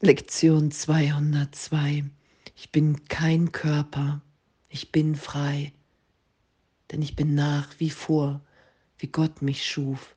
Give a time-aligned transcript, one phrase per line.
[0.00, 2.04] Lektion 202.
[2.54, 4.22] Ich bin kein Körper,
[4.68, 5.72] ich bin frei,
[6.92, 8.40] denn ich bin nach wie vor,
[8.98, 10.14] wie Gott mich schuf.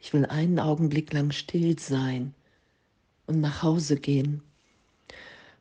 [0.00, 2.34] Ich will einen Augenblick lang still sein
[3.28, 4.42] und nach Hause gehen.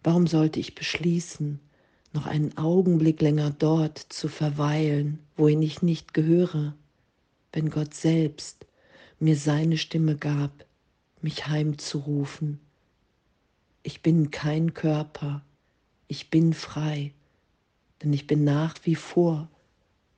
[0.04, 1.60] Warum sollte ich beschließen,
[2.14, 6.74] noch einen Augenblick länger dort zu verweilen, wohin ich nicht gehöre,
[7.54, 8.66] wenn Gott selbst
[9.20, 10.66] mir seine Stimme gab,
[11.22, 12.60] mich heimzurufen?
[13.84, 15.42] Ich bin kein Körper,
[16.08, 17.14] ich bin frei,
[18.02, 19.48] denn ich bin nach wie vor,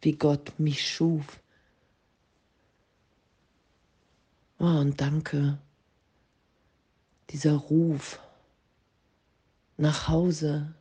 [0.01, 1.39] wie Gott mich schuf.
[4.59, 5.57] Oh, und danke,
[7.29, 8.19] dieser Ruf
[9.77, 10.73] nach Hause,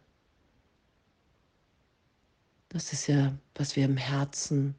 [2.68, 4.74] das ist ja, was wir im Herzen,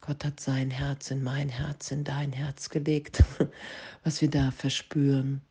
[0.00, 3.24] Gott hat sein Herz in mein Herz, in dein Herz gelegt,
[4.04, 5.42] was wir da verspüren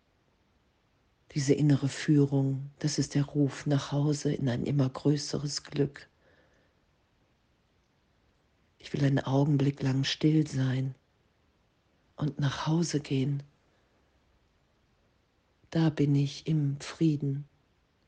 [1.34, 6.10] diese innere Führung, das ist der Ruf nach Hause in ein immer größeres Glück.
[8.80, 10.96] Ich will einen Augenblick lang still sein
[12.16, 13.44] und nach Hause gehen.
[15.70, 17.48] Da bin ich im Frieden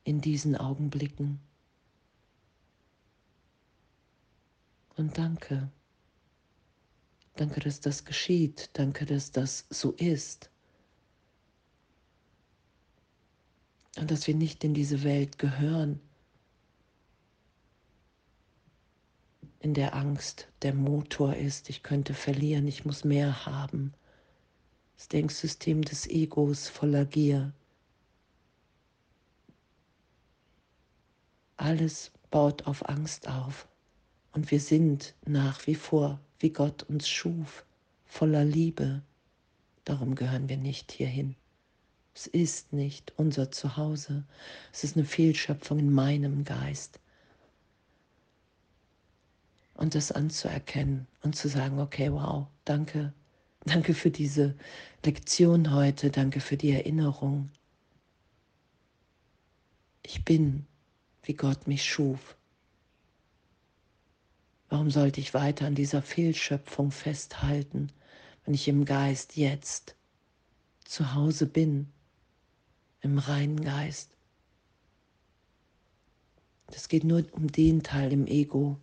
[0.04, 1.40] in diesen Augenblicken.
[4.96, 5.72] Und danke.
[7.36, 8.70] Danke, dass das geschieht.
[8.74, 10.51] Danke, dass das so ist.
[14.02, 16.00] Und dass wir nicht in diese Welt gehören,
[19.60, 23.94] in der Angst der Motor ist, ich könnte verlieren, ich muss mehr haben.
[24.98, 27.54] Das Denksystem des Egos voller Gier.
[31.58, 33.68] Alles baut auf Angst auf
[34.32, 37.66] und wir sind nach wie vor, wie Gott uns schuf,
[38.06, 39.04] voller Liebe.
[39.86, 41.36] Darum gehören wir nicht hierhin.
[42.14, 44.26] Es ist nicht unser Zuhause.
[44.74, 47.00] Es ist eine Fehlschöpfung in meinem Geist.
[49.76, 53.14] Und das anzuerkennen und zu sagen, okay, wow, danke,
[53.66, 54.56] danke für diese
[55.04, 57.50] Lektion heute, danke für die Erinnerung.
[60.04, 60.68] Ich bin,
[61.24, 62.36] wie Gott mich schuf.
[64.70, 67.92] Warum sollte ich weiter an dieser Fehlschöpfung festhalten,
[68.46, 69.96] wenn ich im Geist jetzt
[70.86, 71.92] zu Hause bin?
[73.02, 74.12] Im reinen Geist.
[76.68, 78.78] Das geht nur um den Teil im Ego,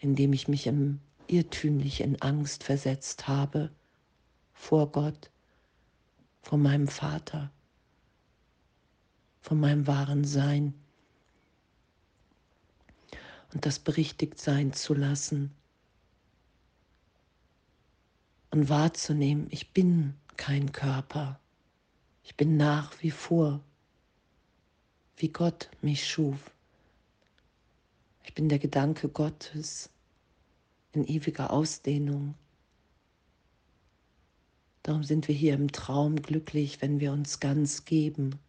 [0.00, 3.70] in dem ich mich im irrtümlich in Angst versetzt habe
[4.54, 5.30] vor Gott,
[6.42, 7.50] vor meinem Vater,
[9.40, 10.74] vor meinem wahren Sein.
[13.52, 15.52] Und das berichtigt sein zu lassen
[18.50, 21.38] und wahrzunehmen, ich bin kein Körper.
[22.26, 23.60] Ich bin nach wie vor,
[25.16, 26.50] wie Gott mich schuf.
[28.24, 29.90] Ich bin der Gedanke Gottes
[30.92, 32.34] in ewiger Ausdehnung.
[34.82, 38.40] Darum sind wir hier im Traum glücklich, wenn wir uns ganz geben,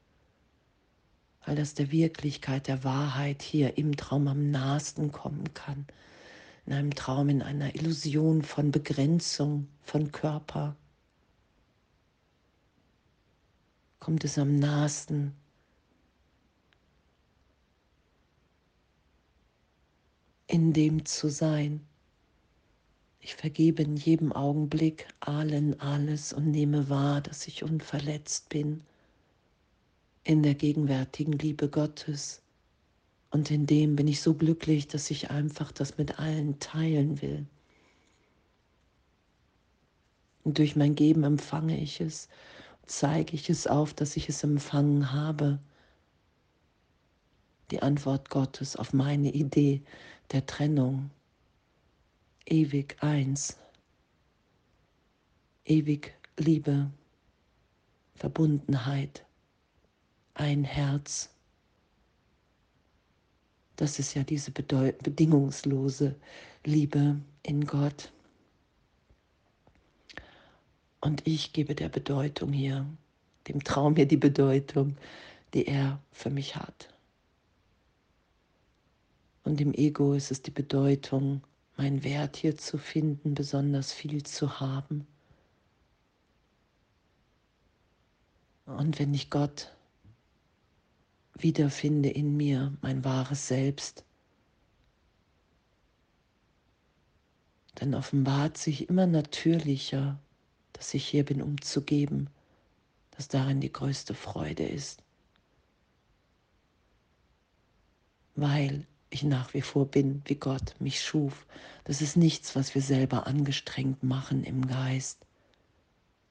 [1.46, 5.86] weil das der Wirklichkeit, der Wahrheit hier im Traum am nahesten kommen kann.
[6.66, 10.76] In einem Traum, in einer Illusion von Begrenzung von Körper.
[14.08, 15.34] Kommt es am nahesten.
[20.48, 21.86] In dem zu sein.
[23.20, 28.82] Ich vergebe in jedem Augenblick allen alles und nehme wahr, dass ich unverletzt bin
[30.24, 32.42] in der gegenwärtigen Liebe Gottes.
[33.32, 37.46] Und in dem bin ich so glücklich, dass ich einfach das mit allen teilen will.
[40.46, 42.30] Und durch mein Geben empfange ich es
[42.88, 45.60] zeige ich es auf, dass ich es empfangen habe.
[47.72, 49.84] Die Antwort Gottes auf meine Idee
[50.32, 51.12] der Trennung.
[52.46, 53.58] Ewig eins.
[55.66, 56.90] Ewig Liebe,
[58.16, 59.26] Verbundenheit,
[60.34, 61.30] ein Herz.
[63.76, 66.16] Das ist ja diese bedingungslose
[66.64, 68.14] Liebe in Gott.
[71.00, 72.86] Und ich gebe der Bedeutung hier,
[73.48, 74.98] dem Traum hier die Bedeutung,
[75.54, 76.94] die er für mich hat.
[79.44, 81.42] Und im Ego ist es die Bedeutung,
[81.78, 85.08] meinen Wert hier zu finden, besonders viel zu haben.
[88.66, 89.74] Und wenn ich Gott
[91.36, 94.04] wiederfinde in mir, mein wahres Selbst,
[97.76, 100.20] dann offenbart sich immer natürlicher
[100.78, 102.30] dass ich hier bin, um zu geben,
[103.12, 105.04] dass darin die größte Freude ist,
[108.36, 111.48] weil ich nach wie vor bin, wie Gott mich schuf.
[111.86, 115.26] Das ist nichts, was wir selber angestrengt machen im Geist.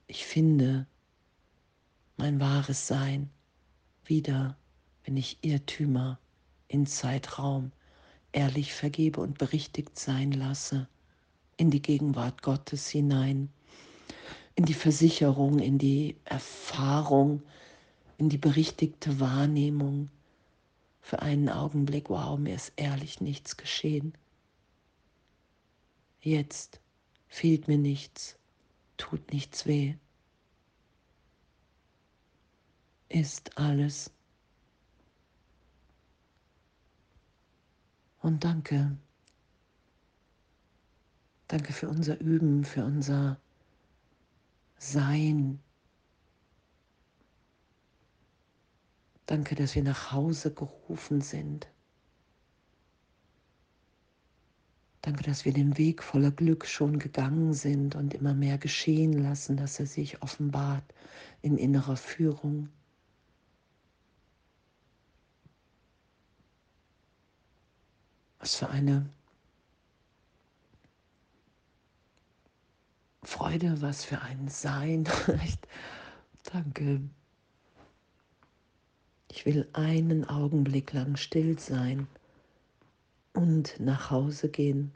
[0.07, 0.87] Ich finde
[2.17, 3.31] mein wahres Sein
[4.05, 4.57] wieder,
[5.05, 6.21] wenn ich Irrtümer
[6.69, 7.73] in Zeitraum
[8.31, 10.89] ehrlich vergebe und berichtigt sein lasse,
[11.57, 13.51] in die Gegenwart Gottes hinein,
[14.57, 17.43] in die Versicherung, in die Erfahrung,
[18.19, 20.11] in die berichtigte Wahrnehmung.
[21.03, 24.15] Für einen Augenblick, wow, mir ist ehrlich nichts geschehen.
[26.21, 26.81] Jetzt
[27.29, 28.37] fehlt mir nichts,
[28.97, 29.95] tut nichts weh.
[33.09, 34.11] Ist alles.
[38.21, 38.97] Und danke.
[41.47, 43.39] Danke für unser Üben, für unser
[44.79, 45.61] Sein.
[49.27, 51.69] Danke, dass wir nach Hause gerufen sind.
[55.03, 59.57] Danke, dass wir den Weg voller Glück schon gegangen sind und immer mehr geschehen lassen,
[59.57, 60.85] dass er sich offenbart
[61.43, 62.69] in innerer Führung.
[68.41, 69.09] Was für eine
[73.27, 75.05] Freude, was für ein Sein.
[76.45, 77.01] Danke.
[79.29, 82.07] Ich will einen Augenblick lang still sein
[83.33, 84.93] und nach Hause gehen.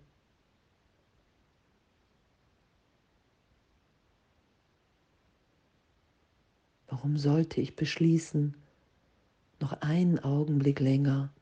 [6.86, 8.56] Warum sollte ich beschließen,
[9.58, 11.32] noch einen Augenblick länger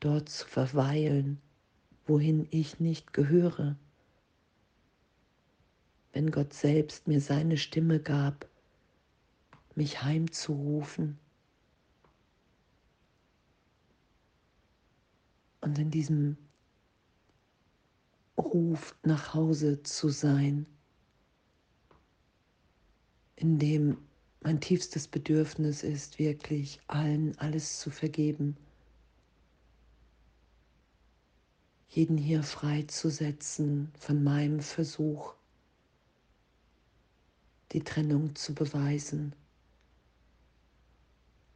[0.00, 1.40] dort zu verweilen,
[2.06, 3.76] wohin ich nicht gehöre?
[6.12, 8.48] Wenn Gott selbst mir seine Stimme gab,
[9.74, 11.18] mich heimzurufen.
[15.60, 16.36] Und in diesem
[18.36, 20.66] Ruf nach Hause zu sein,
[23.36, 23.98] in dem
[24.42, 28.56] mein tiefstes Bedürfnis ist, wirklich allen alles zu vergeben,
[31.88, 35.34] jeden hier freizusetzen von meinem Versuch,
[37.72, 39.34] die Trennung zu beweisen.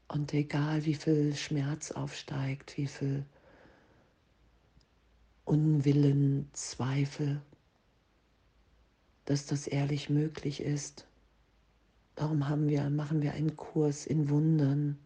[0.08, 3.24] Und egal wie viel Schmerz aufsteigt, wie viel
[5.44, 7.42] Unwillen, Zweifel,
[9.24, 11.06] dass das ehrlich möglich ist.
[12.14, 14.98] Darum haben wir, machen wir einen Kurs in Wundern,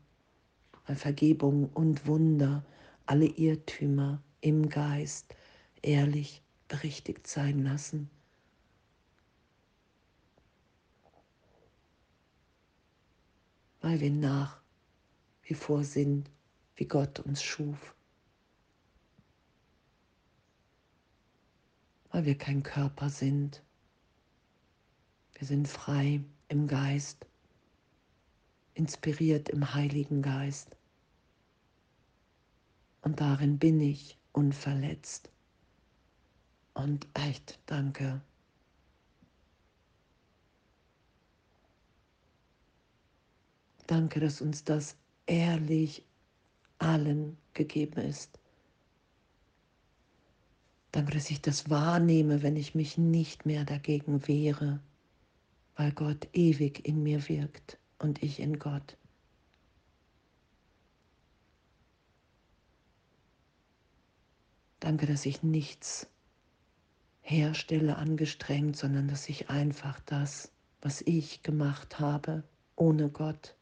[0.87, 2.65] weil Vergebung und Wunder,
[3.07, 5.35] alle Irrtümer im Geist
[5.83, 8.11] ehrlich berichtigt sein lassen.
[13.89, 14.61] Weil wir nach
[15.45, 16.31] wie vor sind,
[16.77, 17.97] wie Gott uns schuf.
[22.11, 23.63] Weil wir kein Körper sind.
[25.33, 27.25] Wir sind frei im Geist,
[28.75, 30.77] inspiriert im Heiligen Geist.
[33.01, 35.31] Und darin bin ich unverletzt.
[36.75, 38.21] Und echt, danke.
[43.89, 46.05] Danke, dass uns das ehrlich
[46.79, 48.39] allen gegeben ist.
[50.93, 54.81] Danke, dass ich das wahrnehme, wenn ich mich nicht mehr dagegen wehre,
[55.75, 58.99] weil Gott ewig in mir wirkt und ich in Gott.
[64.81, 66.09] Danke, dass ich nichts
[67.23, 70.53] herstelle angestrengt, sondern dass ich einfach das,
[70.83, 72.45] was ich gemacht habe,
[72.77, 73.58] ohne Gott,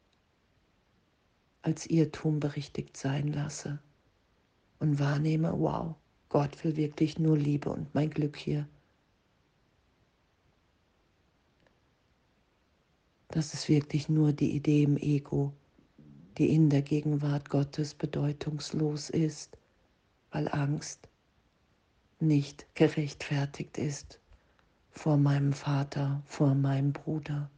[1.61, 3.79] als Irrtum berichtigt sein lasse
[4.79, 5.95] und wahrnehme, wow,
[6.29, 8.67] Gott will wirklich nur Liebe und mein Glück hier.
[13.29, 15.53] Das ist wirklich nur die Idee im Ego,
[16.37, 19.57] die in der Gegenwart Gottes bedeutungslos ist,
[20.31, 21.09] weil Angst
[22.19, 24.19] nicht gerechtfertigt ist
[24.91, 27.49] vor meinem Vater, vor meinem Bruder.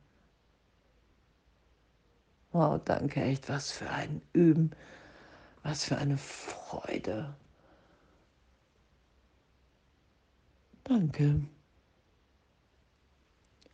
[2.51, 4.71] Wow, danke echt, was für ein Üben,
[5.63, 7.35] was für eine Freude.
[10.83, 11.41] Danke.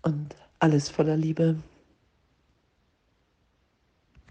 [0.02, 1.56] Und alles voller Liebe.